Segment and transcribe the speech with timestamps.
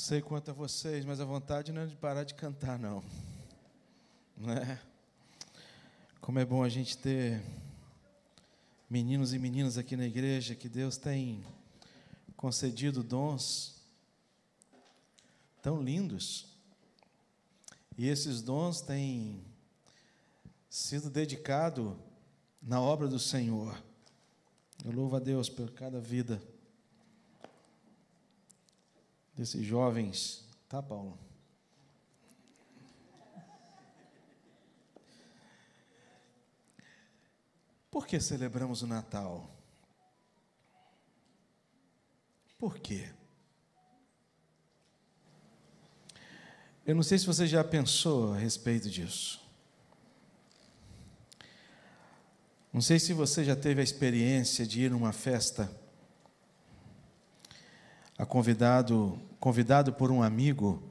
[0.00, 3.04] sei quanto a vocês, mas a vontade não é de parar de cantar, não.
[4.34, 4.80] Não é?
[6.22, 7.42] Como é bom a gente ter
[8.88, 11.44] meninos e meninas aqui na igreja que Deus tem
[12.34, 13.76] concedido dons
[15.60, 16.46] tão lindos.
[17.98, 19.44] E esses dons têm
[20.70, 21.94] sido dedicados
[22.62, 23.78] na obra do Senhor.
[24.82, 26.40] Eu louvo a Deus por cada vida
[29.40, 30.44] desses jovens.
[30.68, 31.18] Tá, Paulo?
[37.90, 39.50] Por que celebramos o Natal?
[42.58, 43.08] Por quê?
[46.84, 49.40] Eu não sei se você já pensou a respeito disso.
[52.70, 55.74] Não sei se você já teve a experiência de ir numa festa,
[58.18, 60.82] a convidado, convidado por um amigo,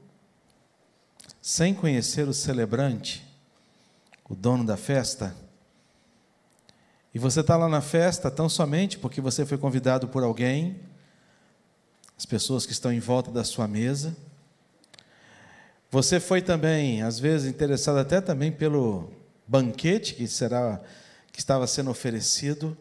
[1.40, 3.24] sem conhecer o celebrante,
[4.28, 5.34] o dono da festa,
[7.12, 10.80] e você está lá na festa tão somente porque você foi convidado por alguém,
[12.16, 14.16] as pessoas que estão em volta da sua mesa.
[15.90, 19.10] Você foi também, às vezes, interessado até também pelo
[19.46, 20.80] banquete que será
[21.32, 22.76] que estava sendo oferecido.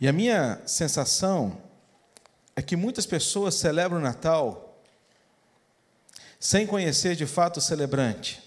[0.00, 1.69] E a minha sensação
[2.60, 4.84] é que muitas pessoas celebram o Natal
[6.38, 8.42] sem conhecer de fato o celebrante.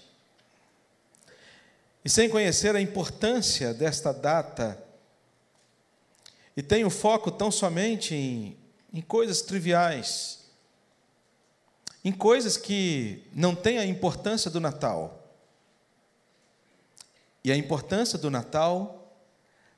[2.04, 4.80] E sem conhecer a importância desta data,
[6.56, 8.56] e tem o foco tão somente em,
[8.92, 10.44] em coisas triviais,
[12.04, 15.28] em coisas que não têm a importância do Natal.
[17.42, 19.12] E a importância do Natal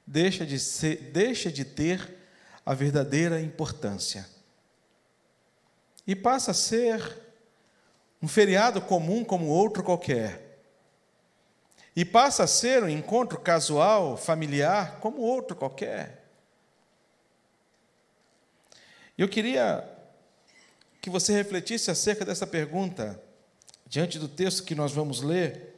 [0.06, 2.25] deixa de, ser, deixa de ter
[2.66, 4.28] a verdadeira importância.
[6.04, 7.22] E passa a ser
[8.20, 10.46] um feriado comum como outro qualquer
[11.96, 16.26] e passa a ser um encontro casual, familiar, como outro qualquer.
[19.16, 19.82] Eu queria
[21.00, 23.18] que você refletisse acerca dessa pergunta,
[23.86, 25.75] diante do texto que nós vamos ler.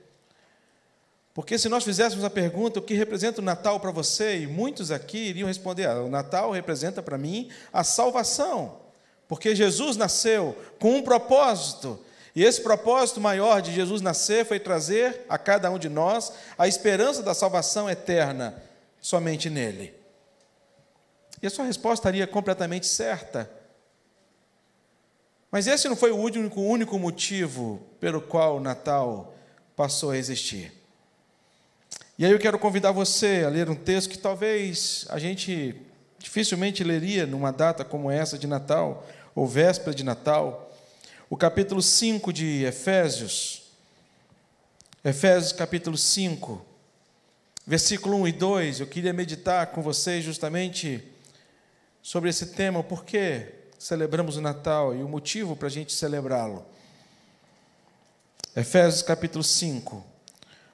[1.38, 4.40] Porque se nós fizéssemos a pergunta, o que representa o Natal para você?
[4.40, 8.80] E muitos aqui iriam responder: ah, o Natal representa para mim a salvação.
[9.28, 12.04] Porque Jesus nasceu com um propósito,
[12.34, 16.66] e esse propósito maior de Jesus nascer foi trazer a cada um de nós a
[16.66, 18.60] esperança da salvação eterna
[19.00, 19.94] somente nele.
[21.40, 23.48] E a sua resposta estaria completamente certa.
[25.52, 29.36] Mas esse não foi o único, único motivo pelo qual o Natal
[29.76, 30.77] passou a existir.
[32.18, 35.80] E aí eu quero convidar você a ler um texto que talvez a gente
[36.18, 39.06] dificilmente leria numa data como essa de Natal,
[39.36, 40.68] ou véspera de Natal
[41.30, 43.70] o capítulo 5 de Efésios,
[45.04, 46.66] Efésios capítulo 5,
[47.64, 51.00] versículo 1 e 2, eu queria meditar com vocês justamente
[52.02, 53.46] sobre esse tema, por que
[53.78, 56.66] celebramos o Natal e o motivo para a gente celebrá-lo.
[58.56, 60.17] Efésios capítulo 5,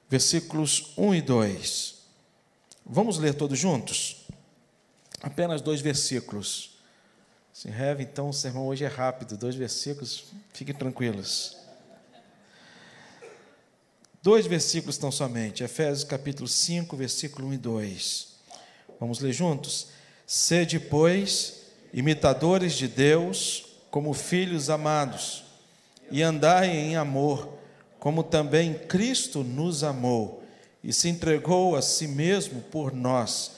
[0.08, 1.94] versículos 1 e 2.
[2.86, 4.26] Vamos ler todos juntos?
[5.22, 6.72] Apenas dois versículos.
[7.52, 11.56] Se Heavy, então o sermão hoje é rápido, dois versículos, fiquem tranquilos.
[14.22, 18.28] Dois versículos tão somente, Efésios capítulo 5, versículo 1 e 2.
[18.98, 19.88] Vamos ler juntos?
[20.26, 21.62] Sede, pois,
[21.92, 25.44] imitadores de Deus, como filhos amados,
[26.10, 27.58] e andai em amor,
[28.04, 30.44] como também Cristo nos amou
[30.82, 33.52] e se entregou a si mesmo por nós,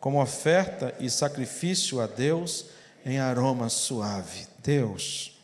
[0.00, 2.66] como oferta e sacrifício a Deus
[3.06, 4.48] em aroma suave.
[4.58, 5.40] Deus,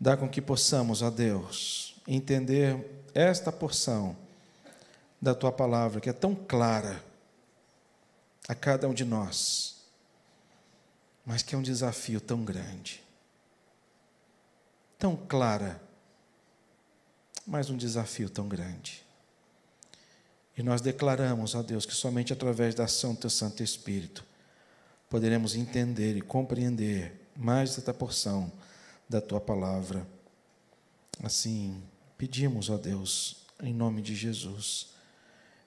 [0.00, 2.82] dá com que possamos, ó Deus, entender
[3.12, 4.16] esta porção
[5.20, 7.04] da tua palavra que é tão clara
[8.48, 9.76] a cada um de nós,
[11.22, 13.04] mas que é um desafio tão grande,
[14.98, 15.83] tão clara,
[17.46, 19.04] mas um desafio tão grande.
[20.56, 24.24] E nós declaramos, ó Deus, que somente através da ação do teu Santo Espírito
[25.10, 28.52] poderemos entender e compreender mais esta porção
[29.08, 30.06] da tua palavra.
[31.22, 31.82] Assim,
[32.16, 34.88] pedimos a Deus, em nome de Jesus,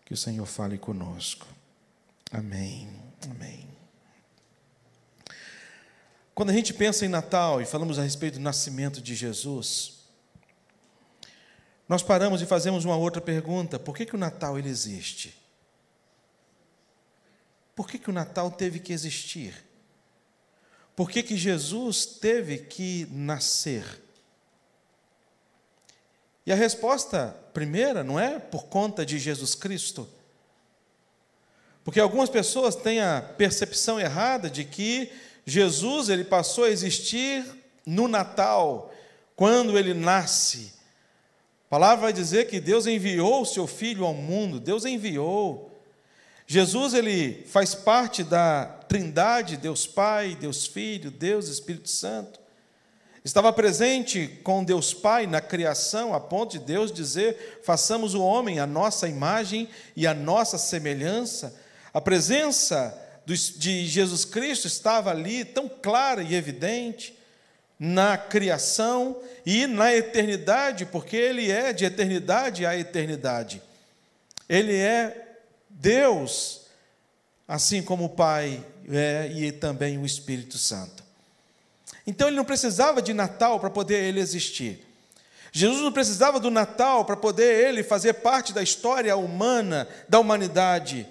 [0.06, 1.48] que o Senhor fale conosco.
[2.32, 2.90] Amém.
[3.30, 3.68] Amém.
[6.34, 9.97] Quando a gente pensa em Natal e falamos a respeito do nascimento de Jesus,
[11.88, 15.36] nós paramos e fazemos uma outra pergunta: por que, que o Natal ele existe?
[17.76, 19.68] Por que, que o Natal teve que existir?
[20.98, 23.86] por que, que Jesus teve que nascer?
[26.44, 30.10] E a resposta primeira não é por conta de Jesus Cristo.
[31.84, 35.12] Porque algumas pessoas têm a percepção errada de que
[35.46, 37.46] Jesus ele passou a existir
[37.86, 38.92] no Natal,
[39.36, 40.74] quando ele nasce.
[41.68, 45.70] A palavra vai dizer que Deus enviou o seu filho ao mundo, Deus enviou.
[46.46, 52.40] Jesus ele faz parte da Trindade, Deus Pai, Deus Filho, Deus Espírito Santo.
[53.22, 58.60] Estava presente com Deus Pai na criação, a ponto de Deus dizer: façamos o homem
[58.60, 61.54] a nossa imagem e a nossa semelhança.
[61.94, 67.17] A presença de Jesus Cristo estava ali, tão clara e evidente
[67.80, 73.62] na criação e na eternidade, porque Ele é de eternidade a eternidade.
[74.50, 75.36] Ele é
[75.70, 76.62] Deus,
[77.48, 81.04] assim como o Pai é e também o Espírito Santo.
[82.06, 84.86] Então ele não precisava de Natal para poder ele existir.
[85.52, 91.08] Jesus não precisava do Natal para poder ele fazer parte da história humana, da humanidade.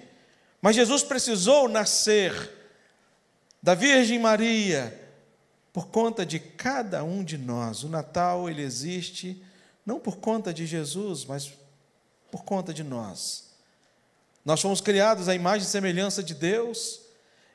[0.61, 2.33] Mas Jesus precisou nascer
[3.61, 5.06] da Virgem Maria,
[5.77, 7.83] por conta de cada um de nós.
[7.83, 9.39] O Natal ele existe
[9.85, 11.53] não por conta de Jesus, mas
[12.31, 13.51] por conta de nós.
[14.43, 17.01] Nós fomos criados à imagem e semelhança de Deus,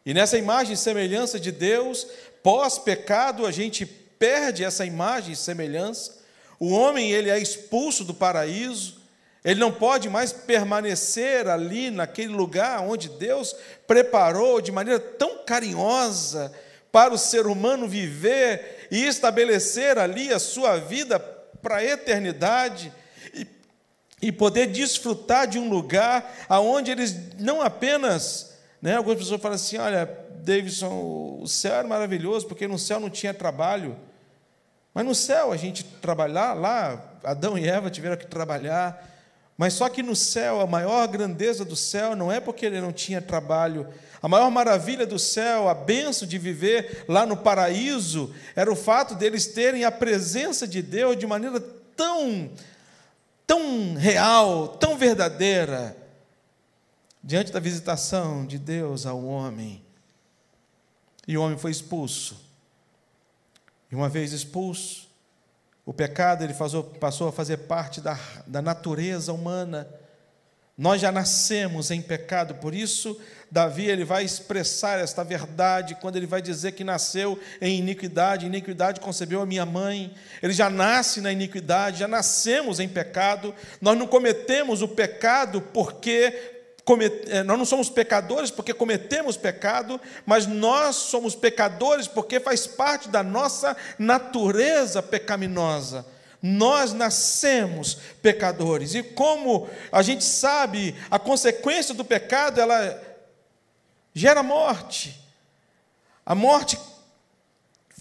[0.06, 2.06] e nessa imagem e semelhança de Deus,
[2.44, 6.20] pós-pecado, a gente perde essa imagem e semelhança.
[6.60, 9.02] O homem ele é expulso do paraíso,
[9.44, 13.52] ele não pode mais permanecer ali naquele lugar onde Deus
[13.84, 16.54] preparou de maneira tão carinhosa
[16.92, 22.92] para o ser humano viver e estabelecer ali a sua vida para a eternidade
[23.32, 23.46] e,
[24.20, 29.78] e poder desfrutar de um lugar aonde eles não apenas, né, algumas pessoas falam assim,
[29.78, 30.04] olha,
[30.44, 33.96] Davidson, o céu era maravilhoso porque no céu não tinha trabalho,
[34.92, 39.11] mas no céu a gente trabalhar lá, Adão e Eva tiveram que trabalhar,
[39.56, 42.92] mas só que no céu, a maior grandeza do céu não é porque ele não
[42.92, 43.86] tinha trabalho,
[44.22, 49.14] a maior maravilha do céu, a benção de viver lá no paraíso, era o fato
[49.14, 51.60] deles terem a presença de Deus de maneira
[51.96, 52.50] tão,
[53.46, 55.96] tão real, tão verdadeira,
[57.22, 59.82] diante da visitação de Deus ao homem.
[61.26, 62.40] E o homem foi expulso.
[63.90, 65.01] E uma vez expulso,
[65.84, 66.54] o pecado ele
[67.00, 69.88] passou a fazer parte da, da natureza humana.
[70.78, 73.20] Nós já nascemos em pecado, por isso
[73.50, 78.98] Davi ele vai expressar esta verdade quando ele vai dizer que nasceu em iniquidade, iniquidade
[78.98, 80.14] concebeu a minha mãe.
[80.42, 83.54] Ele já nasce na iniquidade, já nascemos em pecado.
[83.78, 86.51] Nós não cometemos o pecado porque
[87.44, 93.22] nós não somos pecadores porque cometemos pecado, mas nós somos pecadores porque faz parte da
[93.22, 96.04] nossa natureza pecaminosa.
[96.42, 98.94] Nós nascemos pecadores.
[98.94, 103.00] E como a gente sabe, a consequência do pecado, ela
[104.12, 105.20] gera morte.
[106.26, 106.76] A morte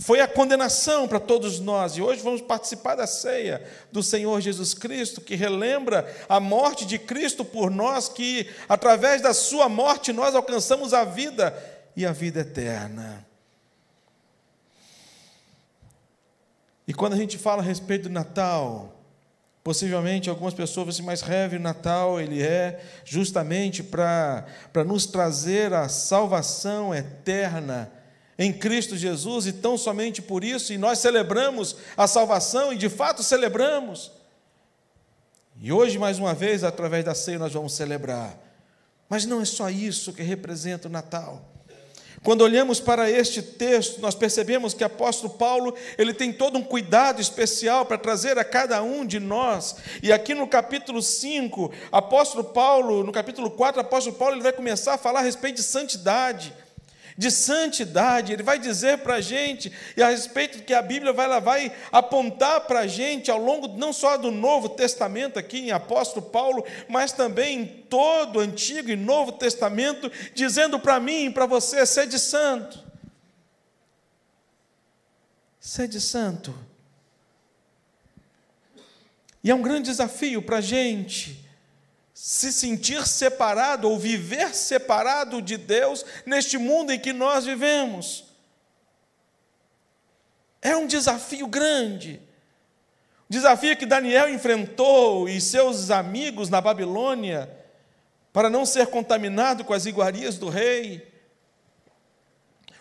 [0.02, 4.74] foi a condenação para todos nós, e hoje vamos participar da ceia do Senhor Jesus
[4.74, 10.34] Cristo, que relembra a morte de Cristo por nós, que através da Sua morte nós
[10.34, 11.56] alcançamos a vida
[11.96, 13.24] e a vida eterna.
[16.88, 19.00] E quando a gente fala a respeito do Natal,
[19.64, 24.48] possivelmente algumas pessoas vão assim, mas Reve, o Natal, ele é justamente para
[24.84, 28.01] nos trazer a salvação eterna
[28.42, 32.90] em Cristo Jesus, e tão somente por isso, e nós celebramos a salvação, e de
[32.90, 34.12] fato celebramos.
[35.62, 38.36] E hoje, mais uma vez, através da ceia, nós vamos celebrar.
[39.08, 41.50] Mas não é só isso que representa o Natal.
[42.24, 46.64] Quando olhamos para este texto, nós percebemos que o apóstolo Paulo, ele tem todo um
[46.64, 49.76] cuidado especial para trazer a cada um de nós.
[50.02, 54.96] E aqui no capítulo 5, apóstolo Paulo, no capítulo 4, apóstolo Paulo, ele vai começar
[54.96, 56.52] a falar a respeito de santidade
[57.18, 58.34] de santidade.
[58.34, 61.72] Ele vai dizer para a gente, e a respeito que a Bíblia vai, ela vai
[61.92, 66.66] apontar para a gente ao longo não só do Novo Testamento, aqui em Apóstolo Paulo,
[66.88, 71.86] mas também em todo o Antigo e Novo Testamento, dizendo para mim e para você:
[71.86, 72.84] sede santo.
[75.60, 76.54] Sede santo.
[79.44, 81.51] E é um grande desafio para a gente
[82.24, 88.26] se sentir separado ou viver separado de Deus neste mundo em que nós vivemos.
[90.62, 92.22] É um desafio grande.
[93.28, 97.50] Desafio que Daniel enfrentou e seus amigos na Babilônia
[98.32, 101.11] para não ser contaminado com as iguarias do rei.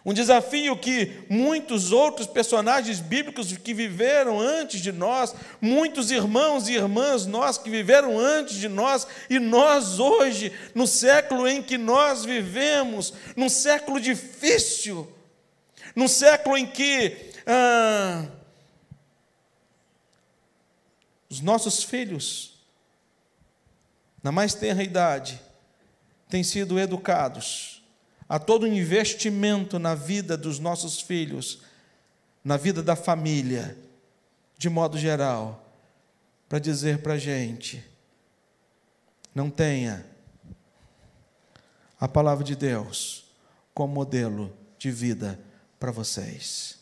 [0.05, 6.73] Um desafio que muitos outros personagens bíblicos que viveram antes de nós, muitos irmãos e
[6.73, 12.25] irmãs nós que viveram antes de nós, e nós hoje, no século em que nós
[12.25, 15.11] vivemos, num século difícil,
[15.95, 18.25] num século em que ah,
[21.29, 22.59] os nossos filhos,
[24.23, 25.39] na mais tenra idade,
[26.31, 27.80] têm sido educados
[28.31, 31.63] a todo investimento na vida dos nossos filhos,
[32.45, 33.77] na vida da família,
[34.57, 35.69] de modo geral,
[36.49, 37.85] para dizer para a gente:
[39.35, 40.07] não tenha
[41.99, 43.25] a palavra de Deus
[43.75, 45.37] como modelo de vida
[45.81, 46.79] para vocês.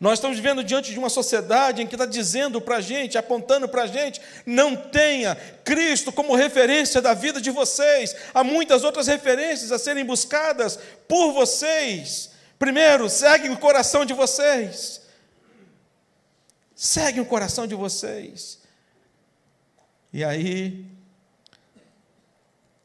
[0.00, 3.68] Nós estamos vivendo diante de uma sociedade em que está dizendo para a gente, apontando
[3.68, 8.14] para a gente, não tenha Cristo como referência da vida de vocês.
[8.32, 10.78] Há muitas outras referências a serem buscadas
[11.08, 12.30] por vocês.
[12.60, 15.00] Primeiro, segue o coração de vocês.
[16.76, 18.60] Segue o coração de vocês.
[20.12, 20.86] E aí,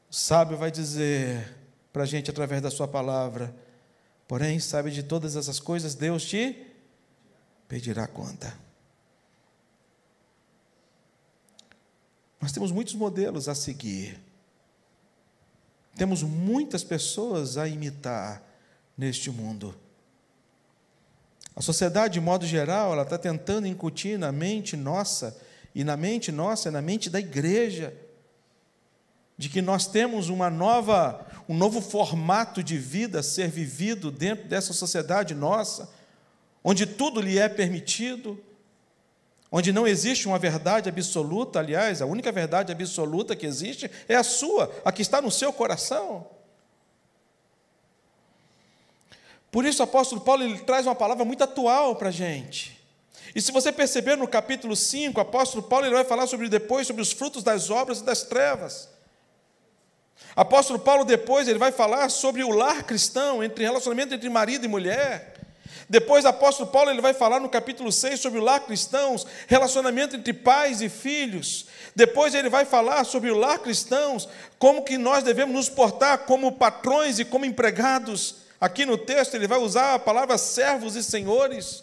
[0.10, 1.58] o sábio vai dizer
[1.92, 3.54] para a gente através da sua palavra:
[4.28, 6.73] porém, sabe de todas essas coisas, Deus te
[7.68, 8.58] pedirá conta.
[12.42, 14.20] Nós temos muitos modelos a seguir.
[15.96, 18.44] Temos muitas pessoas a imitar
[18.98, 19.74] neste mundo.
[21.56, 25.40] A sociedade, de modo geral, ela está tentando incutir na mente nossa,
[25.74, 27.94] e na mente nossa, na mente da igreja,
[29.38, 34.48] de que nós temos uma nova, um novo formato de vida a ser vivido dentro
[34.48, 35.90] dessa sociedade nossa,
[36.64, 38.42] onde tudo lhe é permitido,
[39.52, 44.24] onde não existe uma verdade absoluta, aliás, a única verdade absoluta que existe é a
[44.24, 46.26] sua, a que está no seu coração.
[49.52, 52.82] Por isso o apóstolo Paulo ele traz uma palavra muito atual para a gente.
[53.36, 56.88] E se você perceber no capítulo 5, o apóstolo Paulo ele vai falar sobre depois
[56.88, 58.90] sobre os frutos das obras e das trevas.
[60.36, 64.68] Apóstolo Paulo depois ele vai falar sobre o lar cristão, entre relacionamento entre marido e
[64.68, 65.33] mulher.
[65.94, 70.16] Depois, o apóstolo Paulo ele vai falar no capítulo 6 sobre o lar cristãos, relacionamento
[70.16, 71.68] entre pais e filhos.
[71.96, 76.54] Depois ele vai falar sobre o lar cristãos, como que nós devemos nos portar como
[76.54, 78.38] patrões e como empregados.
[78.60, 81.83] Aqui no texto ele vai usar a palavra servos e senhores.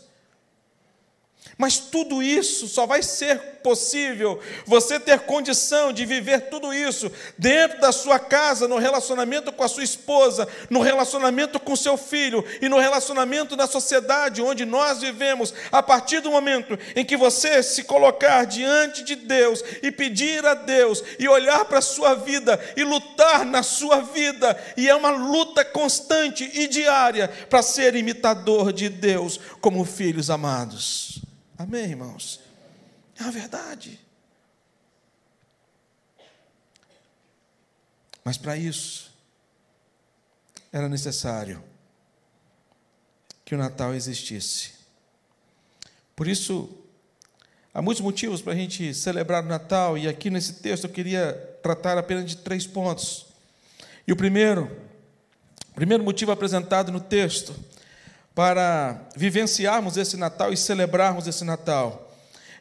[1.60, 7.78] Mas tudo isso só vai ser possível você ter condição de viver tudo isso dentro
[7.80, 12.68] da sua casa, no relacionamento com a sua esposa, no relacionamento com seu filho e
[12.68, 17.84] no relacionamento na sociedade onde nós vivemos, a partir do momento em que você se
[17.84, 22.84] colocar diante de Deus e pedir a Deus e olhar para a sua vida e
[22.84, 28.88] lutar na sua vida, e é uma luta constante e diária para ser imitador de
[28.88, 31.29] Deus como filhos amados.
[31.60, 32.40] Amém, irmãos?
[33.20, 34.00] É a verdade.
[38.24, 39.12] Mas para isso,
[40.72, 41.62] era necessário
[43.44, 44.70] que o Natal existisse.
[46.16, 46.82] Por isso,
[47.74, 51.34] há muitos motivos para a gente celebrar o Natal, e aqui nesse texto eu queria
[51.62, 53.26] tratar apenas de três pontos.
[54.06, 54.64] E o primeiro,
[55.72, 57.54] o primeiro motivo apresentado no texto,
[58.40, 62.10] para vivenciarmos esse Natal e celebrarmos esse Natal,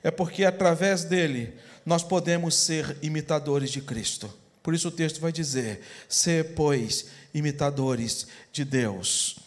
[0.03, 4.29] é porque através dele nós podemos ser imitadores de Cristo.
[4.62, 9.39] Por isso o texto vai dizer: ser, pois, imitadores de Deus.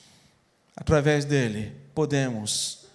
[0.75, 2.87] Através dele podemos,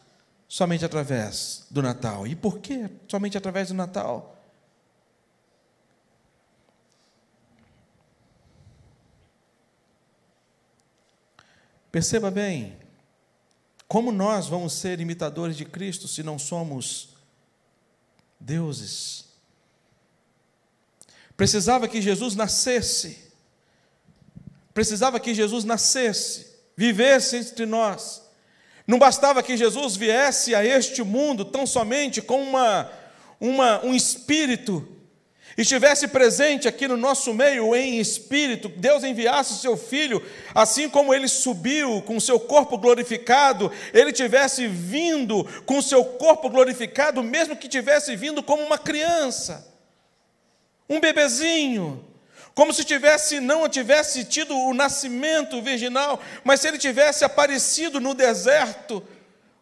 [0.48, 2.26] somente através do Natal.
[2.26, 4.36] E por que somente através do Natal?
[11.92, 12.87] Perceba bem,
[13.88, 17.10] como nós vamos ser imitadores de Cristo se não somos
[18.40, 19.26] deuses?
[21.38, 23.32] Precisava que Jesus nascesse,
[24.74, 28.24] precisava que Jesus nascesse, vivesse entre nós.
[28.86, 32.92] Não bastava que Jesus viesse a este mundo tão somente com uma,
[33.40, 34.97] uma, um espírito
[35.58, 40.24] estivesse presente aqui no nosso meio em espírito, Deus enviasse o seu filho,
[40.54, 47.24] assim como ele subiu com seu corpo glorificado, ele tivesse vindo com seu corpo glorificado,
[47.24, 49.68] mesmo que tivesse vindo como uma criança,
[50.88, 52.06] um bebezinho,
[52.54, 58.14] como se tivesse não tivesse tido o nascimento virginal, mas se ele tivesse aparecido no
[58.14, 59.04] deserto,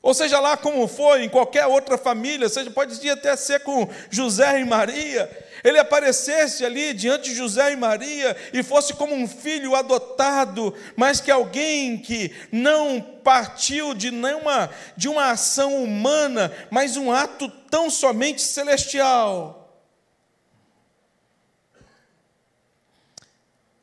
[0.02, 4.60] ou seja lá como foi, em qualquer outra família, seja pode até ser com José
[4.60, 9.75] e Maria, ele aparecesse ali diante de José e Maria e fosse como um filho
[9.75, 17.12] adotado, mas que alguém que não partiu de nenhuma de uma ação humana, mas um
[17.12, 19.81] ato tão somente celestial.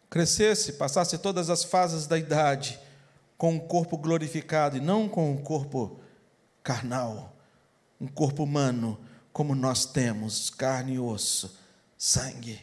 [0.09, 2.79] Crescesse, passasse todas as fases da idade
[3.37, 5.99] com um corpo glorificado e não com um corpo
[6.63, 7.35] carnal,
[8.01, 9.01] um corpo humano
[9.33, 11.62] como nós temos, carne e osso,
[12.05, 12.61] sangue.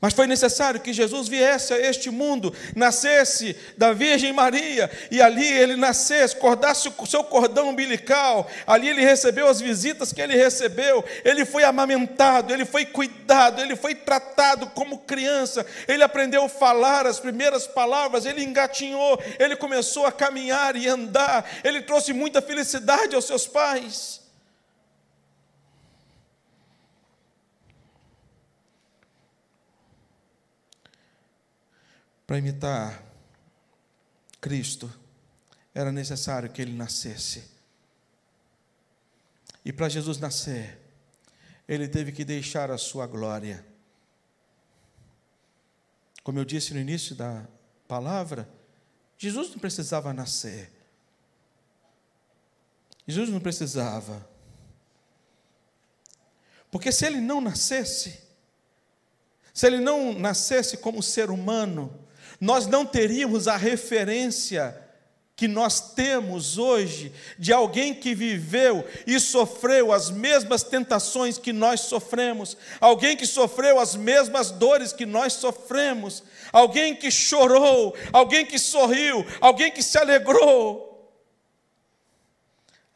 [0.00, 5.46] Mas foi necessário que Jesus viesse a este mundo, nascesse da Virgem Maria, e ali
[5.46, 11.04] ele nascesse, cordasse o seu cordão umbilical, ali ele recebeu as visitas que ele recebeu,
[11.24, 17.06] ele foi amamentado, ele foi cuidado, ele foi tratado como criança, ele aprendeu a falar
[17.06, 23.14] as primeiras palavras, ele engatinhou, ele começou a caminhar e andar, ele trouxe muita felicidade
[23.14, 24.23] aos seus pais.
[32.26, 33.02] Para imitar
[34.40, 34.92] Cristo,
[35.74, 37.50] era necessário que ele nascesse.
[39.64, 40.78] E para Jesus nascer,
[41.66, 43.64] ele teve que deixar a sua glória.
[46.22, 47.46] Como eu disse no início da
[47.88, 48.48] palavra,
[49.18, 50.70] Jesus não precisava nascer.
[53.06, 54.28] Jesus não precisava.
[56.70, 58.20] Porque se ele não nascesse,
[59.52, 62.03] se ele não nascesse como ser humano,
[62.44, 64.78] nós não teríamos a referência
[65.34, 71.80] que nós temos hoje de alguém que viveu e sofreu as mesmas tentações que nós
[71.80, 76.22] sofremos, alguém que sofreu as mesmas dores que nós sofremos,
[76.52, 81.10] alguém que chorou, alguém que sorriu, alguém que se alegrou,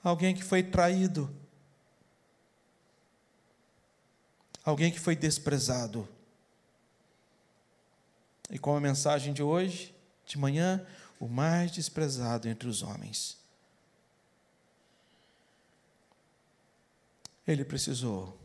[0.04, 1.34] alguém que foi traído,
[4.62, 6.06] alguém que foi desprezado.
[8.50, 9.94] E com a mensagem de hoje,
[10.26, 10.84] de manhã,
[11.20, 13.36] o mais desprezado entre os homens.
[17.46, 18.38] Ele precisou,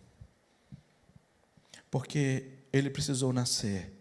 [1.91, 3.91] porque ele precisou nascer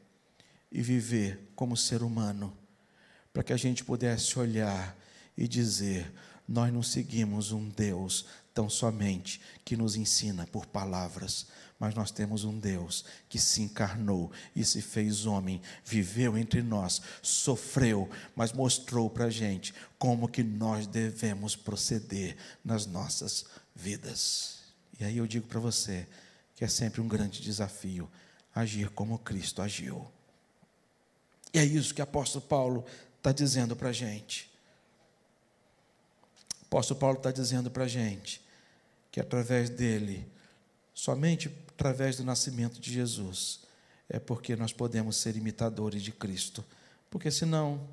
[0.71, 2.57] e viver como ser humano,
[3.33, 4.97] para que a gente pudesse olhar
[5.37, 6.13] e dizer:
[6.47, 11.47] nós não seguimos um Deus tão somente que nos ensina por palavras,
[11.83, 17.03] mas nós temos um Deus que se encarnou e se fez homem, viveu entre nós,
[17.21, 24.61] sofreu, mas mostrou para a gente como que nós devemos proceder nas nossas vidas.
[25.01, 26.07] E aí eu digo para você
[26.55, 28.09] que é sempre um grande desafio
[28.55, 30.09] agir como Cristo agiu.
[31.53, 32.85] E é isso que o apóstolo Paulo
[33.17, 34.49] está dizendo para a gente.
[36.61, 38.41] O apóstolo Paulo está dizendo para a gente
[39.11, 40.31] que através dele,
[40.95, 43.61] somente através do nascimento de Jesus,
[44.09, 46.65] é porque nós podemos ser imitadores de Cristo.
[47.11, 47.89] Porque senão.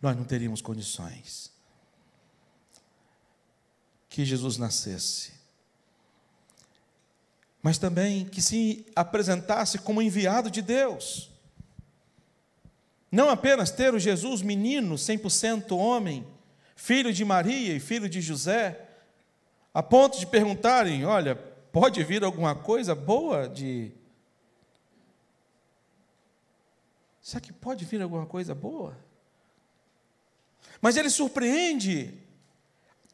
[0.00, 1.50] Nós não teríamos condições.
[4.08, 5.32] Que Jesus nascesse.
[7.62, 11.30] Mas também que se apresentasse como enviado de Deus.
[13.10, 16.26] Não apenas ter o Jesus menino, 100% homem,
[16.74, 18.88] filho de Maria e filho de José,
[19.72, 21.34] a ponto de perguntarem: olha,
[21.72, 23.92] pode vir alguma coisa boa de.
[27.20, 28.96] Será que pode vir alguma coisa boa?
[30.80, 32.12] Mas ele surpreende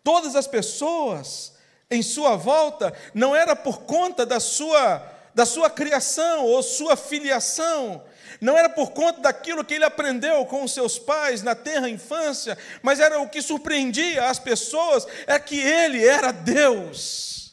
[0.02, 1.56] todas as pessoas
[1.90, 4.98] em sua volta, não era por conta da sua,
[5.34, 8.02] da sua criação ou sua filiação,
[8.40, 12.56] não era por conta daquilo que ele aprendeu com os seus pais na terra infância,
[12.82, 17.52] mas era o que surpreendia as pessoas, é que ele era Deus.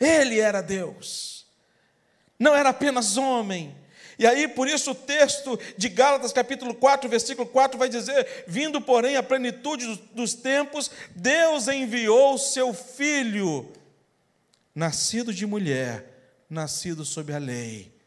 [0.00, 1.46] Ele era Deus.
[2.38, 3.76] Não era apenas homem.
[4.18, 8.80] E aí, por isso, o texto de Gálatas, capítulo 4, versículo 4, vai dizer: Vindo,
[8.80, 13.70] porém, a plenitude dos tempos, Deus enviou o seu filho,
[14.74, 16.04] nascido de mulher,
[16.48, 17.98] nascido sob a lei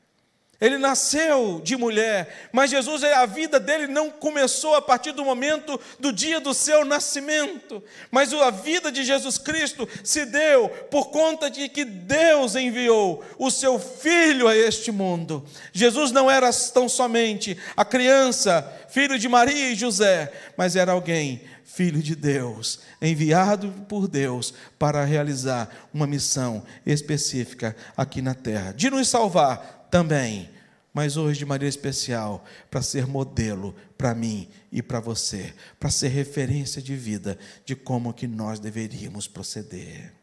[0.62, 5.82] ele nasceu de mulher, mas Jesus, a vida dele não começou a partir do momento
[6.00, 11.50] do dia do seu nascimento, mas a vida de Jesus Cristo se deu por conta
[11.50, 15.44] de que Deus enviou o seu filho a este mundo.
[15.74, 21.42] Jesus não era tão somente a criança, filho de Maria e José, mas era alguém
[21.74, 28.90] filho de Deus, enviado por Deus para realizar uma missão específica aqui na terra, de
[28.90, 30.50] nos salvar também,
[30.94, 36.10] mas hoje de maneira especial, para ser modelo para mim e para você, para ser
[36.10, 40.14] referência de vida de como que nós deveríamos proceder.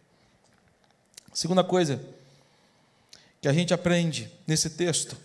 [1.32, 1.98] Segunda coisa
[3.40, 5.16] que a gente aprende nesse texto,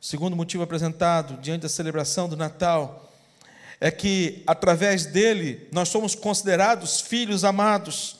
[0.00, 3.07] o segundo motivo apresentado diante da celebração do Natal,
[3.80, 8.18] é que através dele nós somos considerados filhos amados.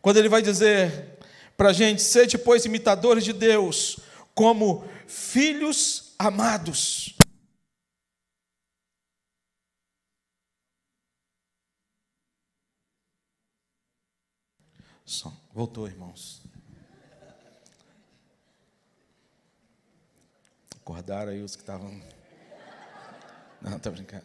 [0.00, 1.18] Quando ele vai dizer
[1.56, 3.98] para a gente, sede, pois, imitadores de Deus,
[4.34, 7.14] como filhos amados.
[15.54, 16.40] Voltou, irmãos.
[20.76, 22.02] Acordaram aí os que estavam.
[23.60, 24.24] Não, estou brincando.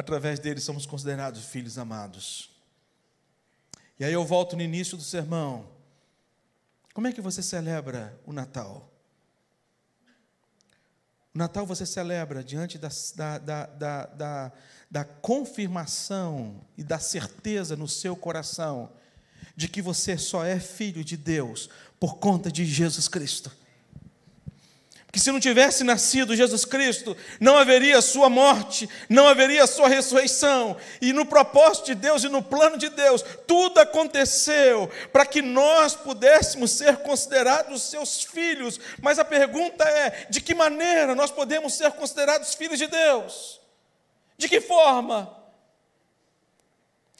[0.00, 2.48] Através dele somos considerados filhos amados.
[3.98, 5.68] E aí eu volto no início do sermão.
[6.94, 8.90] Como é que você celebra o Natal?
[11.34, 14.52] O Natal você celebra diante da, da, da, da,
[14.90, 18.90] da confirmação e da certeza no seu coração
[19.54, 21.68] de que você só é filho de Deus
[22.00, 23.54] por conta de Jesus Cristo
[25.12, 30.76] que se não tivesse nascido Jesus Cristo, não haveria sua morte, não haveria sua ressurreição.
[31.00, 35.96] E no propósito de Deus e no plano de Deus, tudo aconteceu para que nós
[35.96, 38.78] pudéssemos ser considerados seus filhos.
[39.02, 43.60] Mas a pergunta é: de que maneira nós podemos ser considerados filhos de Deus?
[44.38, 45.36] De que forma?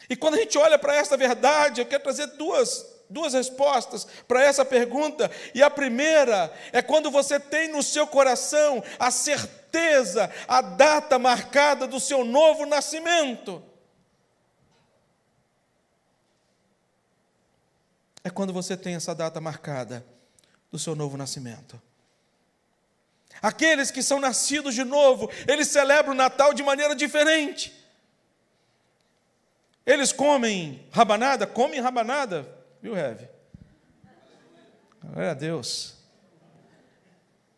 [0.09, 4.43] E quando a gente olha para essa verdade, eu quero trazer duas duas respostas para
[4.43, 5.31] essa pergunta.
[5.55, 11.87] E a primeira é quando você tem no seu coração a certeza, a data marcada
[11.87, 13.63] do seu novo nascimento.
[18.23, 20.05] É quando você tem essa data marcada
[20.71, 21.81] do seu novo nascimento.
[23.43, 27.73] Aqueles que são nascidos de novo, eles celebram o Natal de maneira diferente.
[29.87, 33.29] Eles comem rabanada, comem rabanada, Viu, Rev?
[35.03, 35.95] Glória a Deus.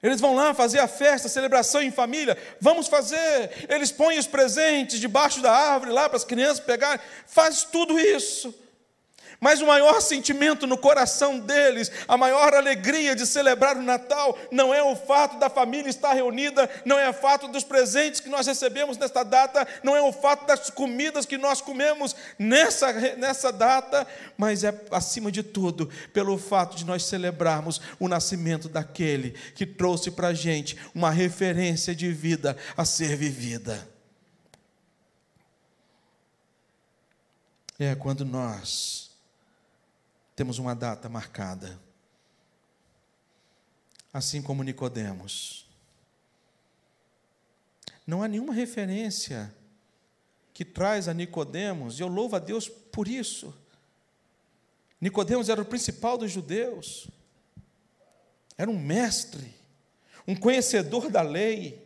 [0.02, 2.36] Eles vão lá fazer a festa, a celebração em família.
[2.60, 3.66] Vamos fazer.
[3.68, 7.00] Eles põem os presentes debaixo da árvore lá para as crianças pegarem.
[7.26, 8.52] Faz tudo isso.
[9.42, 14.72] Mas o maior sentimento no coração deles, a maior alegria de celebrar o Natal, não
[14.72, 18.46] é o fato da família estar reunida, não é o fato dos presentes que nós
[18.46, 24.06] recebemos nesta data, não é o fato das comidas que nós comemos nessa, nessa data,
[24.36, 30.12] mas é, acima de tudo, pelo fato de nós celebrarmos o nascimento daquele que trouxe
[30.12, 33.88] para a gente uma referência de vida a ser vivida.
[37.76, 39.11] É quando nós
[40.34, 41.80] temos uma data marcada.
[44.12, 45.66] Assim como Nicodemos.
[48.06, 49.54] Não há nenhuma referência
[50.52, 53.54] que traz a Nicodemos, e eu louvo a Deus por isso.
[55.00, 57.08] Nicodemos era o principal dos judeus.
[58.56, 59.54] Era um mestre,
[60.28, 61.81] um conhecedor da lei.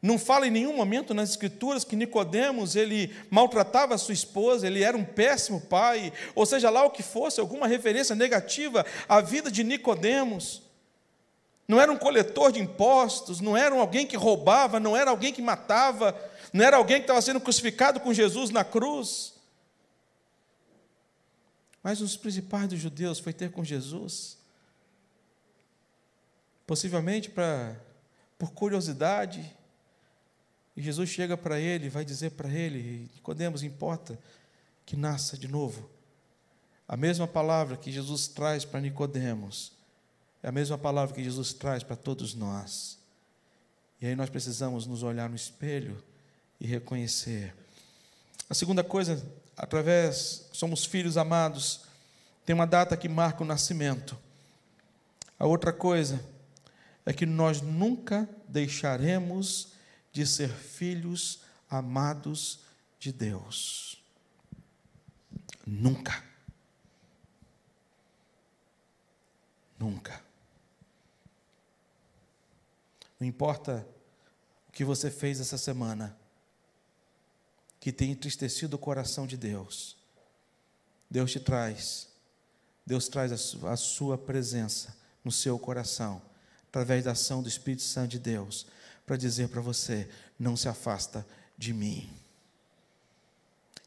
[0.00, 4.82] Não fala em nenhum momento nas escrituras que Nicodemos ele maltratava a sua esposa, ele
[4.82, 9.50] era um péssimo pai, ou seja lá o que fosse, alguma referência negativa à vida
[9.50, 10.62] de Nicodemos.
[11.66, 15.42] Não era um coletor de impostos, não era alguém que roubava, não era alguém que
[15.42, 16.18] matava,
[16.52, 19.34] não era alguém que estava sendo crucificado com Jesus na cruz.
[21.82, 24.38] Mas um dos principais dos judeus foi ter com Jesus.
[26.66, 27.76] Possivelmente para
[28.38, 29.57] por curiosidade,
[30.78, 34.16] e Jesus chega para ele vai dizer para ele: Nicodemos, importa
[34.86, 35.90] que nasça de novo.
[36.86, 39.72] A mesma palavra que Jesus traz para Nicodemos
[40.40, 42.96] é a mesma palavra que Jesus traz para todos nós.
[44.00, 46.00] E aí nós precisamos nos olhar no espelho
[46.60, 47.52] e reconhecer.
[48.48, 49.20] A segunda coisa,
[49.56, 51.80] através, somos filhos amados,
[52.46, 54.16] tem uma data que marca o nascimento.
[55.36, 56.24] A outra coisa
[57.04, 59.76] é que nós nunca deixaremos
[60.12, 62.60] de ser filhos amados
[62.98, 64.02] de Deus.
[65.66, 66.24] Nunca.
[69.78, 70.22] Nunca.
[73.20, 73.86] Não importa
[74.68, 76.16] o que você fez essa semana,
[77.80, 79.96] que tem entristecido o coração de Deus,
[81.10, 82.08] Deus te traz,
[82.84, 83.32] Deus traz
[83.64, 86.20] a sua presença no seu coração,
[86.68, 88.66] através da ação do Espírito Santo de Deus
[89.08, 90.06] para dizer para você:
[90.38, 92.08] não se afasta de mim.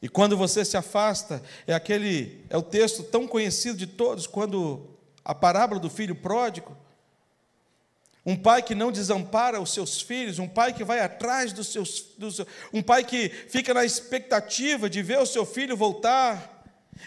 [0.02, 4.90] E quando você se afasta, é aquele, é o texto tão conhecido de todos, quando
[5.24, 6.76] a parábola do filho pródigo,
[8.24, 12.04] Um pai que não desampara os seus filhos, um pai que vai atrás dos seus.
[12.16, 12.40] Dos,
[12.72, 16.51] um pai que fica na expectativa de ver o seu filho voltar.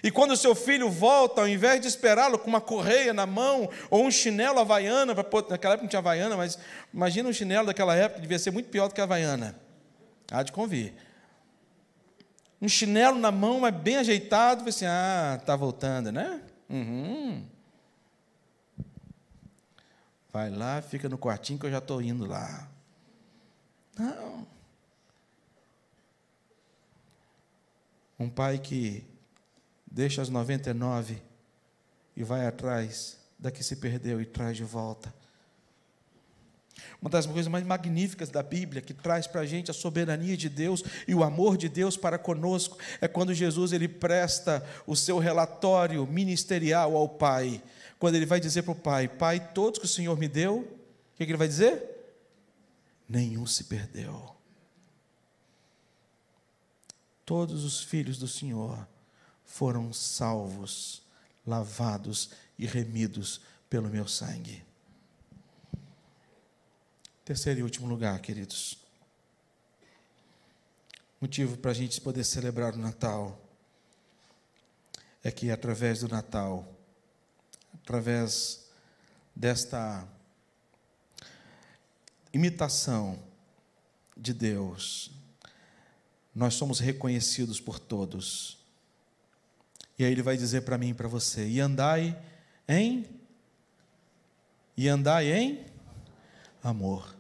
[0.04, 4.06] E quando seu filho volta, ao invés de esperá-lo com uma correia na mão ou
[4.06, 6.58] um chinelo havaiana, naquela época não tinha havaiana, mas
[6.94, 9.56] imagina um chinelo daquela época, devia ser muito pior do que a havaiana.
[10.32, 10.94] Há de convir.
[12.62, 16.42] Um chinelo na mão, mas bem ajeitado, assim, ah, está voltando, né?
[16.70, 17.46] Uhum.
[20.34, 22.68] Vai lá, fica no quartinho que eu já estou indo lá.
[23.98, 24.48] Não.
[28.20, 29.06] Um pai que
[29.96, 31.18] deixa as 99
[32.16, 35.12] e vai atrás da que se perdeu e traz de volta.
[37.02, 40.50] Uma das coisas mais magníficas da Bíblia, que traz para a gente a soberania de
[40.50, 45.18] Deus e o amor de Deus para conosco, é quando Jesus ele presta o seu
[45.18, 47.62] relatório ministerial ao Pai
[47.98, 51.18] quando ele vai dizer para o pai: Pai, todos que o Senhor me deu, o
[51.18, 51.82] que, ele vai dizer?
[53.08, 54.36] Nenhum se perdeu.
[57.26, 58.88] Todos os filhos do Senhor
[59.46, 61.02] foram salvos,
[61.46, 64.64] lavados e remidos pelo meu sangue.
[67.24, 68.78] Terceiro e último lugar, queridos.
[71.20, 73.42] Motivo para a gente poder celebrar o Natal
[75.24, 76.76] é que através do Natal
[77.86, 78.66] através
[79.36, 80.08] desta
[82.34, 83.20] imitação
[84.18, 85.12] de Deus,
[86.34, 88.58] nós somos reconhecidos por todos.
[89.98, 92.18] E aí ele vai dizer para mim e para você: e andai
[92.68, 93.06] em
[94.78, 95.66] e andai em
[96.62, 97.16] amor.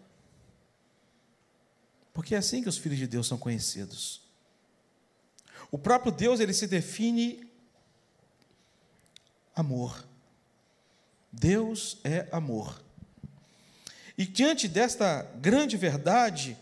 [2.14, 4.22] Porque é assim que os filhos de Deus são conhecidos.
[5.72, 7.50] O próprio Deus, ele se define
[9.56, 10.06] amor.
[11.32, 12.82] Deus é amor.
[14.18, 16.58] E diante desta grande verdade,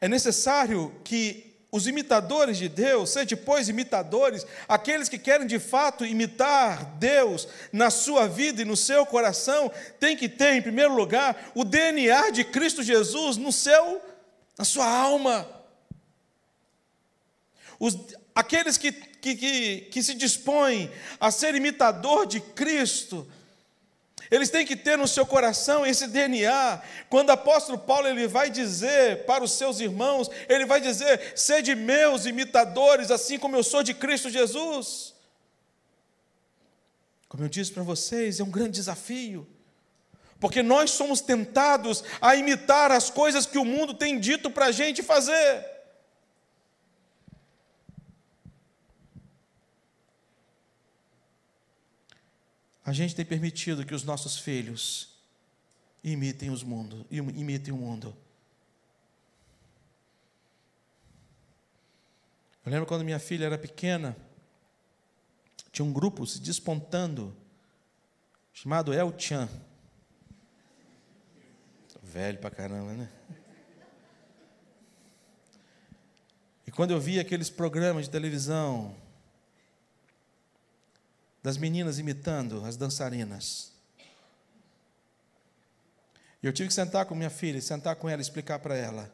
[0.00, 6.04] é necessário que os imitadores de Deus, sejam depois imitadores, aqueles que querem de fato
[6.04, 11.50] imitar Deus na sua vida e no seu coração, tem que ter, em primeiro lugar,
[11.54, 14.00] o DNA de Cristo Jesus no seu,
[14.56, 15.46] na sua alma.
[17.78, 17.98] Os,
[18.34, 23.30] aqueles que, que, que, que se dispõem a ser imitador de Cristo,
[24.30, 26.82] eles têm que ter no seu coração esse DNA.
[27.08, 31.74] Quando o apóstolo Paulo ele vai dizer para os seus irmãos, ele vai dizer: "Sede
[31.74, 35.14] meus imitadores, assim como eu sou de Cristo Jesus".
[37.28, 39.46] Como eu disse para vocês, é um grande desafio.
[40.40, 44.72] Porque nós somos tentados a imitar as coisas que o mundo tem dito para a
[44.72, 45.77] gente fazer.
[52.88, 55.10] A gente tem permitido que os nossos filhos
[56.02, 58.16] imitem os mundos, imitem o mundo.
[62.64, 64.16] Eu lembro quando minha filha era pequena,
[65.70, 67.36] tinha um grupo se despontando,
[68.54, 69.50] chamado El Chan.
[72.02, 73.10] Velho pra caramba, né?
[76.66, 78.96] E quando eu via aqueles programas de televisão,
[81.48, 83.72] das meninas imitando as dançarinas.
[86.42, 89.10] E eu tive que sentar com minha filha, sentar com ela e explicar para ela.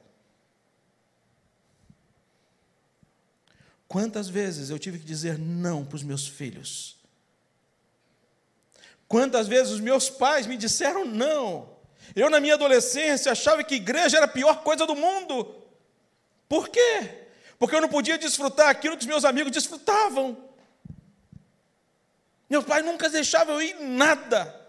[3.86, 6.96] Quantas vezes eu tive que dizer não para os meus filhos?
[9.06, 11.72] Quantas vezes os meus pais me disseram não?
[12.16, 15.54] Eu, na minha adolescência, achava que igreja era a pior coisa do mundo.
[16.48, 17.28] Por quê?
[17.60, 20.43] Porque eu não podia desfrutar aquilo que os meus amigos desfrutavam.
[22.48, 24.62] Meu pai nunca deixava eu ir em nada.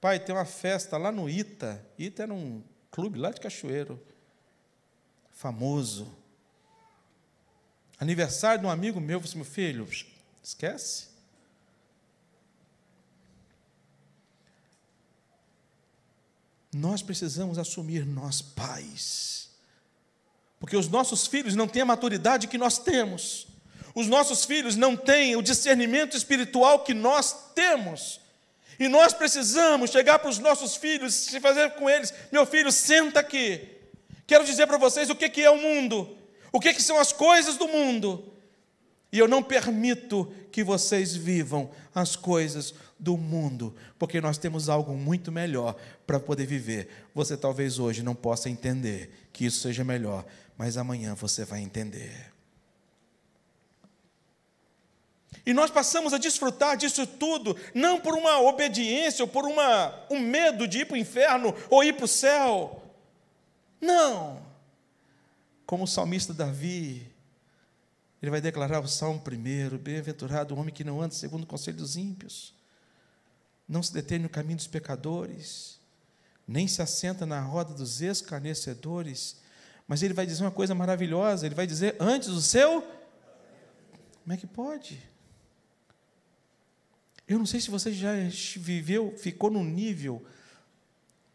[0.00, 1.84] Pai, tem uma festa lá no Ita.
[1.98, 4.00] Ita era um clube lá de Cachoeiro.
[5.30, 6.12] Famoso.
[7.98, 9.88] Aniversário de um amigo meu, eu falei, meu filho,
[10.42, 11.06] esquece.
[16.72, 19.50] Nós precisamos assumir nós pais.
[20.58, 23.46] Porque os nossos filhos não têm a maturidade que nós temos.
[23.94, 28.20] Os nossos filhos não têm o discernimento espiritual que nós temos.
[28.78, 33.20] E nós precisamos chegar para os nossos filhos e fazer com eles: meu filho, senta
[33.20, 33.68] aqui.
[34.26, 36.16] Quero dizer para vocês o que é o mundo,
[36.50, 38.32] o que são as coisas do mundo.
[39.12, 44.94] E eu não permito que vocês vivam as coisas do mundo, porque nós temos algo
[44.94, 45.76] muito melhor
[46.06, 46.88] para poder viver.
[47.14, 50.24] Você talvez hoje não possa entender que isso seja melhor,
[50.56, 52.31] mas amanhã você vai entender.
[55.44, 60.20] E nós passamos a desfrutar disso tudo, não por uma obediência ou por uma, um
[60.20, 62.82] medo de ir para o inferno ou ir para o céu.
[63.80, 64.40] Não.
[65.66, 67.10] Como o salmista Davi,
[68.22, 71.78] ele vai declarar o salmo primeiro: Bem-aventurado o homem que não anda segundo o conselho
[71.78, 72.54] dos ímpios,
[73.68, 75.80] não se detém no caminho dos pecadores,
[76.46, 79.42] nem se assenta na roda dos escarnecedores.
[79.88, 82.82] Mas ele vai dizer uma coisa maravilhosa: ele vai dizer, antes o seu.
[84.22, 85.11] Como é que pode?
[87.32, 88.12] Eu não sei se você já
[88.56, 90.22] viveu, ficou num nível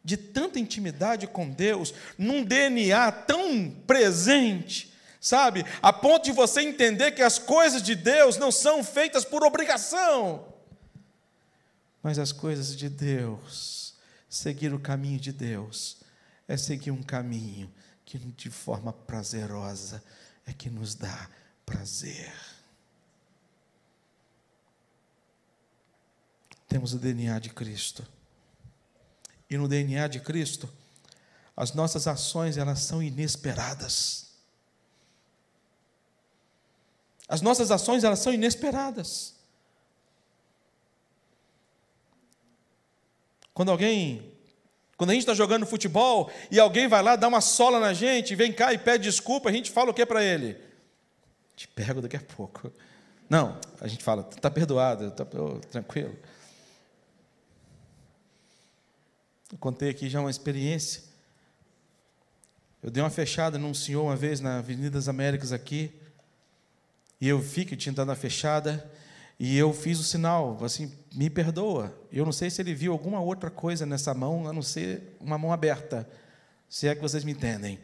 [0.04, 5.66] de tanta intimidade com Deus, num DNA tão presente, sabe?
[5.82, 10.54] A ponto de você entender que as coisas de Deus não são feitas por obrigação,
[12.04, 13.96] mas as coisas de Deus,
[14.30, 15.98] seguir o caminho de Deus,
[16.48, 17.74] é seguir um caminho
[18.06, 20.04] que de forma prazerosa
[20.46, 21.28] é que nos dá
[21.66, 22.32] prazer.
[26.67, 28.06] Temos o DNA de Cristo.
[29.49, 30.69] E no DNA de Cristo,
[31.56, 34.27] as nossas ações elas são inesperadas.
[37.27, 39.36] As nossas ações elas são inesperadas.
[43.53, 44.32] Quando alguém,
[44.95, 48.36] quando a gente está jogando futebol e alguém vai lá dar uma sola na gente,
[48.36, 50.58] vem cá e pede desculpa, a gente fala o que para ele?
[51.56, 52.71] Te pego daqui a pouco.
[53.27, 56.15] Não, a gente fala, está perdoado, tá, oh, tranquilo.
[59.52, 61.04] Eu contei aqui já uma experiência.
[62.84, 65.92] Eu dei uma fechada num senhor uma vez na Avenida das Américas aqui,
[67.20, 68.90] e eu vi que tinha dado uma fechada,
[69.40, 71.96] e eu fiz o sinal, assim, me perdoa.
[72.12, 75.38] Eu não sei se ele viu alguma outra coisa nessa mão, a não ser uma
[75.38, 76.08] mão aberta,
[76.70, 77.80] se é que vocês me entendem.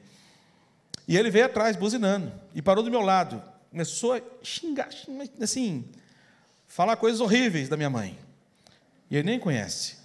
[1.08, 3.42] E ele veio atrás, buzinando, e parou do meu lado.
[3.72, 4.90] Começou a xingar,
[5.42, 5.86] assim,
[6.68, 8.18] falar coisas horríveis da minha mãe.
[9.10, 10.03] E ele nem conhece.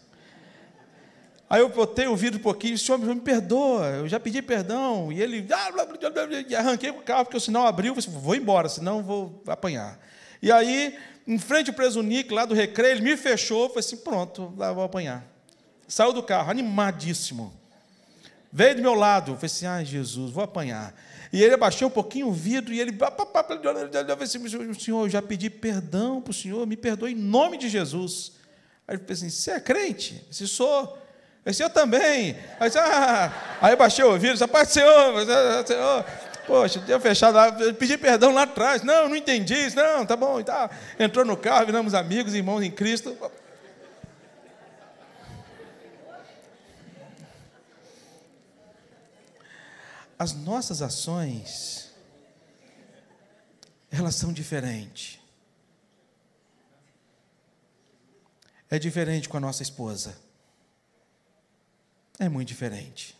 [1.50, 5.10] Aí eu botei o vidro um pouquinho, e senhor me perdoa, eu já pedi perdão.
[5.10, 5.70] E ele, ah,
[6.46, 9.98] e arranquei o carro, porque o sinal abriu, eu falei, vou embora, senão vou apanhar.
[10.42, 13.96] E aí, em frente ao preso Nick, lá do recreio, ele me fechou, falei assim,
[13.96, 15.24] pronto, lá vou apanhar.
[15.86, 17.52] Saiu do carro, animadíssimo.
[18.52, 20.94] Veio do meu lado, falei assim, ai Jesus, vou apanhar.
[21.32, 25.50] E ele abaixou um pouquinho o vidro e ele, eu assim, senhor, eu já pedi
[25.50, 28.32] perdão para o senhor, me perdoe em nome de Jesus.
[28.86, 30.14] Aí ele falou assim, você é crente?
[30.14, 30.98] Eu disse, sou.
[31.48, 32.36] Eu disse, eu também.
[32.60, 33.32] Aí, disse, ah.
[33.62, 35.14] aí eu baixei o ouvido, disse, Pai Senhor,
[35.66, 36.04] Senhor,
[36.46, 38.82] poxa, tinha fechado lá, pedi perdão lá atrás.
[38.82, 40.42] Não, não entendi isso, não, tá bom.
[40.42, 40.68] Tá.
[40.98, 43.16] Entrou no carro, viramos amigos, irmãos em Cristo.
[50.18, 51.90] As nossas ações,
[53.90, 55.18] elas são diferentes.
[58.68, 60.27] É diferente com a nossa esposa
[62.18, 63.16] é muito diferente.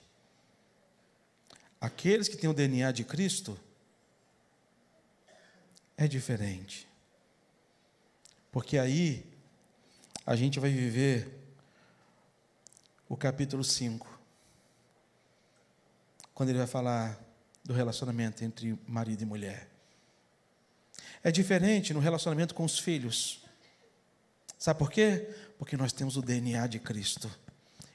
[1.81, 3.59] Aqueles que têm o DNA de Cristo
[5.97, 6.89] é diferente.
[8.51, 9.25] Porque aí
[10.27, 11.29] a gente vai viver
[13.09, 14.19] o capítulo 5.
[16.35, 17.19] Quando ele vai falar
[17.65, 19.69] do relacionamento entre marido e mulher.
[21.23, 23.45] É diferente no relacionamento com os filhos.
[24.59, 25.29] Sabe por quê?
[25.59, 27.31] Porque nós temos o DNA de Cristo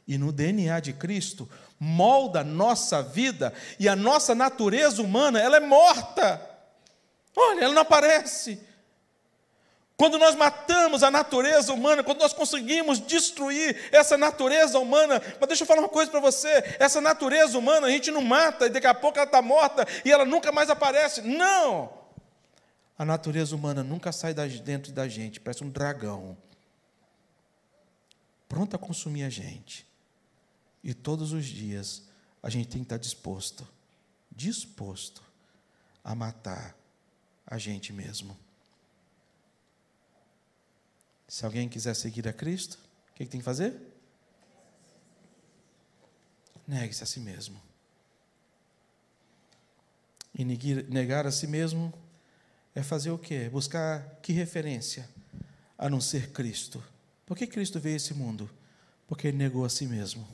[0.08, 5.60] e no DNA de Cristo molda nossa vida e a nossa natureza humana, ela é
[5.60, 6.42] morta.
[7.36, 8.60] Olha, ela não aparece.
[9.96, 15.64] Quando nós matamos a natureza humana, quando nós conseguimos destruir essa natureza humana, mas deixa
[15.64, 18.88] eu falar uma coisa para você: essa natureza humana a gente não mata e daqui
[18.88, 21.22] a pouco ela está morta e ela nunca mais aparece.
[21.22, 22.02] Não!
[22.98, 26.38] A natureza humana nunca sai de dentro da gente, parece um dragão,
[28.48, 29.93] pronto a consumir a gente.
[30.84, 32.04] E todos os dias
[32.42, 33.66] a gente tem que estar disposto,
[34.30, 35.24] disposto
[36.04, 36.76] a matar
[37.48, 38.38] a gente mesmo.
[41.28, 42.78] Se alguém quiser seguir a Cristo,
[43.10, 43.80] o que, tem que fazer?
[46.68, 47.62] Negue-se a si mesmo.
[50.36, 51.94] E negar a si mesmo
[52.76, 53.50] é fazer o quê?
[53.50, 55.08] Buscar que referência?
[55.78, 56.84] A não ser Cristo.
[57.26, 58.50] Por que Cristo veio a esse mundo?
[59.08, 60.28] Porque ele negou a si mesmo.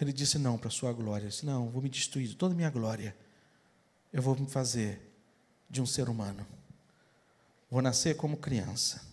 [0.00, 1.28] Ele disse não para a sua glória.
[1.28, 3.14] Disse, não, vou me destruir de toda a minha glória.
[4.12, 5.12] Eu vou me fazer
[5.68, 6.46] de um ser humano.
[7.70, 9.04] Vou nascer como criança.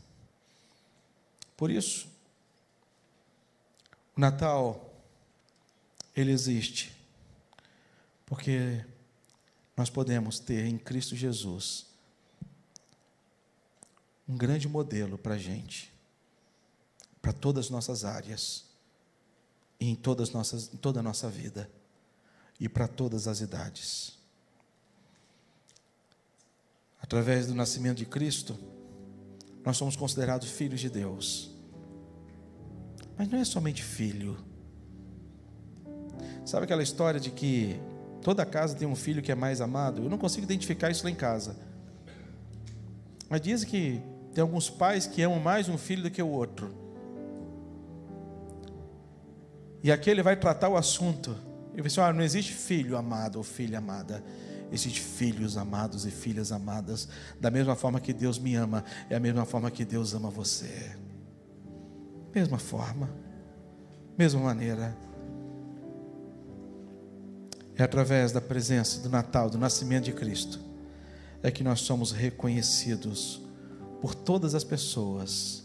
[1.58, 2.08] Por isso,
[4.16, 4.94] o Natal,
[6.16, 6.96] ele existe.
[8.26, 8.84] Porque
[9.76, 11.86] nós podemos ter em Cristo Jesus
[14.28, 15.92] um grande modelo para a gente,
[17.22, 18.67] para todas as nossas áreas,
[19.80, 21.70] em, todas nossas, em toda a nossa vida,
[22.60, 24.18] e para todas as idades.
[27.02, 28.58] Através do nascimento de Cristo,
[29.64, 31.52] nós somos considerados filhos de Deus.
[33.18, 34.38] Mas não é somente filho.
[36.46, 37.80] Sabe aquela história de que
[38.22, 40.04] toda casa tem um filho que é mais amado?
[40.04, 41.56] Eu não consigo identificar isso lá em casa.
[43.30, 44.02] Mas dizem que
[44.34, 46.87] tem alguns pais que amam mais um filho do que o outro.
[49.88, 51.34] E aquele vai tratar o assunto.
[51.72, 54.22] E vai dizer: ah, não existe filho amado ou filha amada.
[54.70, 57.08] Existem filhos amados e filhas amadas.
[57.40, 60.94] Da mesma forma que Deus me ama, é a mesma forma que Deus ama você.
[62.36, 63.10] Mesma forma,
[64.18, 64.94] mesma maneira.
[67.74, 70.60] É através da presença do Natal, do nascimento de Cristo,
[71.42, 73.42] é que nós somos reconhecidos
[74.02, 75.64] por todas as pessoas,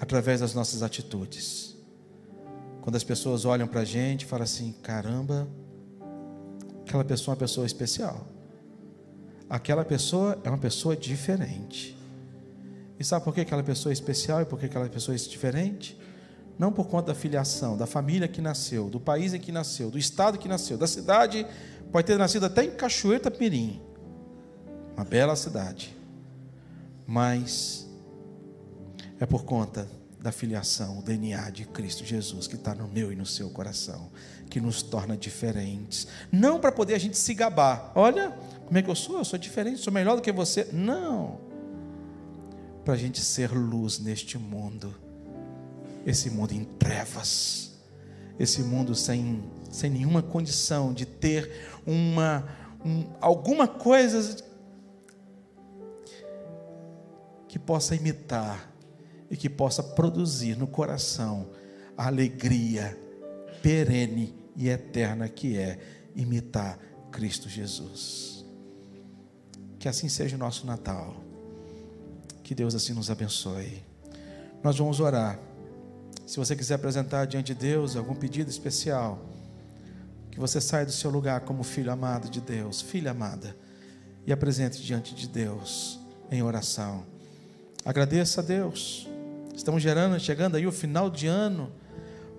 [0.00, 1.73] através das nossas atitudes.
[2.84, 5.48] Quando as pessoas olham para a gente, falam assim: caramba,
[6.82, 8.26] aquela pessoa é uma pessoa especial.
[9.48, 11.96] Aquela pessoa é uma pessoa diferente.
[13.00, 15.98] E sabe por que aquela pessoa é especial e por que aquela pessoa é diferente?
[16.58, 19.96] Não por conta da filiação, da família que nasceu, do país em que nasceu, do
[19.96, 21.46] estado que nasceu, da cidade,
[21.90, 23.80] pode ter nascido até em Cachoeira Mirim,
[24.94, 25.96] uma bela cidade.
[27.06, 27.88] Mas
[29.18, 29.88] é por conta
[30.24, 34.10] da filiação, o DNA de Cristo Jesus que está no meu e no seu coração,
[34.48, 36.08] que nos torna diferentes.
[36.32, 37.92] Não para poder a gente se gabar.
[37.94, 38.30] Olha
[38.64, 40.66] como é que eu sou, eu sou diferente, sou melhor do que você.
[40.72, 41.38] Não.
[42.86, 44.94] Para a gente ser luz neste mundo.
[46.06, 47.72] Esse mundo em trevas.
[48.38, 52.48] Esse mundo sem, sem nenhuma condição de ter uma,
[52.82, 54.42] um, alguma coisa
[57.46, 58.73] que possa imitar
[59.30, 61.50] e que possa produzir no coração
[61.96, 62.98] a alegria
[63.62, 65.78] perene e eterna que é
[66.14, 66.78] imitar
[67.10, 68.44] Cristo Jesus.
[69.78, 71.16] Que assim seja o nosso Natal.
[72.42, 73.82] Que Deus assim nos abençoe.
[74.62, 75.38] Nós vamos orar.
[76.26, 79.18] Se você quiser apresentar diante de Deus algum pedido especial,
[80.30, 83.56] que você saia do seu lugar como filho amado de Deus, filha amada,
[84.26, 86.00] e apresente diante de Deus
[86.30, 87.04] em oração.
[87.84, 89.06] Agradeça a Deus.
[89.54, 91.70] Estamos gerando, chegando aí o final de ano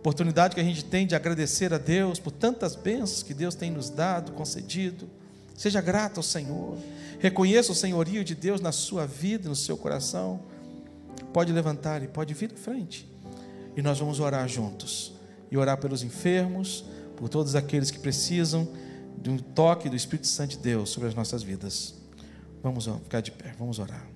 [0.05, 3.71] oportunidade que a gente tem de agradecer a Deus por tantas bênçãos que Deus tem
[3.71, 5.09] nos dado, concedido.
[5.55, 6.77] Seja grato ao Senhor.
[7.19, 10.41] Reconheça o senhorio de Deus na sua vida, no seu coração.
[11.33, 13.09] Pode levantar e pode vir à frente.
[13.75, 15.13] E nós vamos orar juntos.
[15.49, 16.85] E orar pelos enfermos,
[17.17, 18.67] por todos aqueles que precisam
[19.17, 21.95] de um toque do Espírito Santo de Deus sobre as nossas vidas.
[22.61, 24.14] Vamos ficar de pé, vamos orar.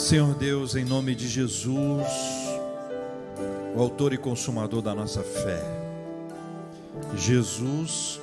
[0.00, 2.06] Senhor Deus, em nome de Jesus,
[3.76, 5.62] o autor e consumador da nossa fé,
[7.14, 8.18] Jesus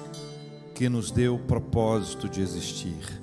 [0.74, 3.22] que nos deu o propósito de existir,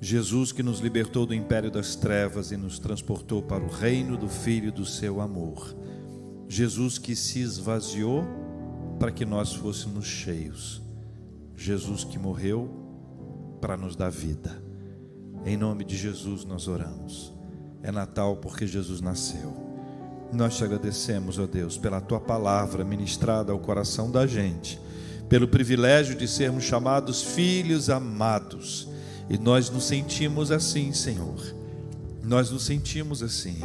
[0.00, 4.30] Jesus que nos libertou do império das trevas e nos transportou para o reino do
[4.30, 5.76] Filho do seu amor,
[6.48, 8.24] Jesus que se esvaziou
[8.98, 10.82] para que nós fôssemos cheios,
[11.54, 12.68] Jesus que morreu
[13.60, 14.60] para nos dar vida.
[15.44, 17.37] Em nome de Jesus nós oramos.
[17.82, 19.68] É Natal porque Jesus nasceu.
[20.32, 24.78] Nós te agradecemos, ó Deus, pela tua palavra ministrada ao coração da gente,
[25.28, 28.88] pelo privilégio de sermos chamados filhos amados.
[29.30, 31.54] E nós nos sentimos assim, Senhor.
[32.22, 33.58] Nós nos sentimos assim.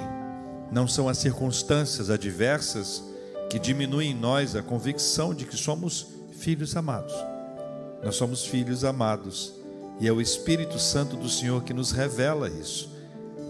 [0.72, 3.04] Não são as circunstâncias adversas
[3.50, 7.14] que diminuem em nós a convicção de que somos filhos amados.
[8.02, 9.54] Nós somos filhos amados.
[10.00, 12.93] E é o Espírito Santo do Senhor que nos revela isso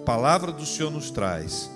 [0.04, 1.70] palavra do Senhor nos traz,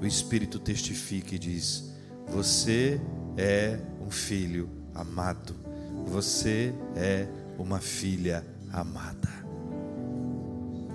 [0.00, 1.92] o Espírito testifica e diz:
[2.28, 3.00] Você
[3.36, 5.54] é um filho amado,
[6.06, 7.28] você é
[7.58, 9.28] uma filha amada.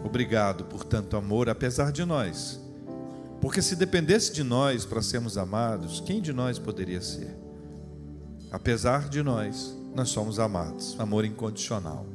[0.04, 2.60] Obrigado por tanto amor, apesar de nós,
[3.40, 7.38] porque se dependesse de nós para sermos amados, quem de nós poderia ser?
[8.52, 12.06] Apesar de nós, nós somos amados, amor incondicional,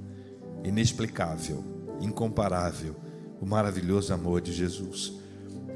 [0.65, 1.63] inexplicável,
[2.01, 3.04] incomparável
[3.41, 5.13] o maravilhoso amor de Jesus.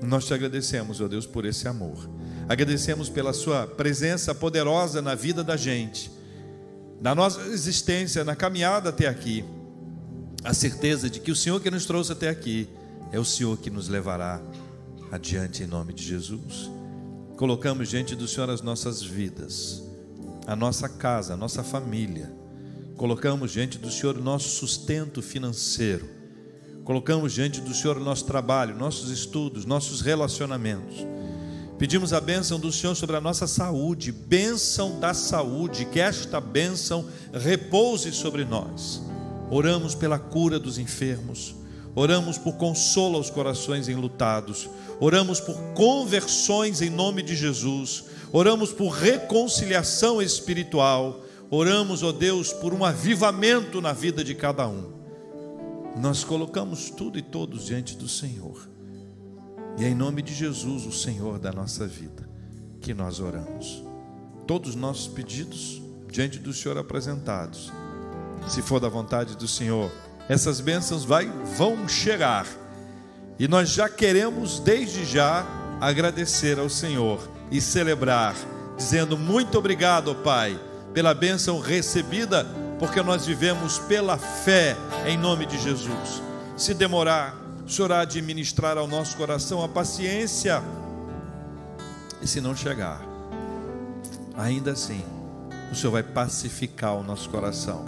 [0.03, 2.09] Nós te agradecemos, ó Deus, por esse amor.
[2.49, 6.11] Agradecemos pela Sua presença poderosa na vida da gente,
[7.01, 9.45] na nossa existência, na caminhada até aqui.
[10.45, 12.69] A certeza de que o Senhor que nos trouxe até aqui
[13.11, 14.41] é o Senhor que nos levará
[15.11, 16.71] adiante em nome de Jesus.
[17.37, 19.83] Colocamos diante do Senhor as nossas vidas,
[20.47, 22.33] a nossa casa, a nossa família.
[22.97, 26.18] Colocamos diante do Senhor o nosso sustento financeiro.
[26.89, 31.07] Colocamos diante do Senhor o nosso trabalho, nossos estudos, nossos relacionamentos.
[31.79, 37.05] Pedimos a bênção do Senhor sobre a nossa saúde, bênção da saúde, que esta bênção
[37.31, 39.03] repouse sobre nós.
[39.51, 41.55] Oramos pela cura dos enfermos,
[41.95, 44.67] oramos por consolo aos corações enlutados,
[44.99, 52.73] oramos por conversões em nome de Jesus, oramos por reconciliação espiritual, oramos, ó Deus, por
[52.73, 54.98] um avivamento na vida de cada um.
[55.97, 58.69] Nós colocamos tudo e todos diante do Senhor.
[59.79, 62.29] E é em nome de Jesus, o Senhor da nossa vida,
[62.81, 63.83] que nós oramos.
[64.47, 67.73] Todos os nossos pedidos diante do Senhor apresentados.
[68.49, 69.91] Se for da vontade do Senhor,
[70.29, 71.27] essas bênçãos vai,
[71.57, 72.47] vão chegar.
[73.39, 75.47] E nós já queremos, desde já,
[75.81, 77.21] agradecer ao Senhor
[77.51, 78.35] e celebrar,
[78.77, 80.59] dizendo muito obrigado, Pai,
[80.93, 82.47] pela bênção recebida,
[82.79, 84.77] porque nós vivemos pela fé
[85.07, 86.23] em nome de Jesus.
[86.57, 87.35] Se demorar,
[87.67, 90.63] o Senhor há de ministrar ao nosso coração a paciência.
[92.23, 93.01] E se não chegar,
[94.37, 95.05] ainda assim,
[95.71, 97.85] o Senhor vai pacificar o nosso coração.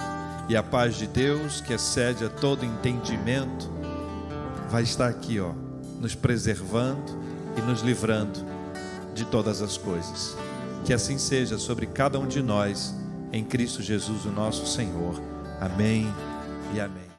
[0.49, 3.71] E a paz de Deus, que excede a todo entendimento,
[4.69, 5.53] vai estar aqui, ó,
[6.01, 7.19] nos preservando
[7.57, 8.45] e nos livrando
[9.15, 10.37] de todas as coisas.
[10.85, 12.95] Que assim seja sobre cada um de nós,
[13.33, 15.21] em Cristo Jesus, o nosso Senhor.
[15.61, 16.07] Amém
[16.75, 17.10] e amém.